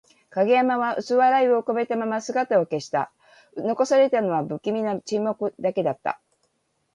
[0.31, 3.11] 影山は薄笑いを浮かべたまま姿を消した。
[3.55, 6.19] 残されたのは、不気味な沈黙だけだった。